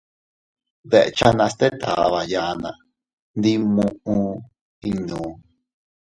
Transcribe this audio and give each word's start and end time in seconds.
Deʼechanas 0.89 1.53
tet 1.59 1.77
aʼaba 1.91 2.19
yanna, 2.33 2.71
ndi 3.37 3.51
muʼu 3.75 4.15
iynuu. 4.89 5.29